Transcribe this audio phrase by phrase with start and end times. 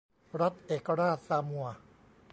[0.41, 1.67] รัฐเอกราชซามัว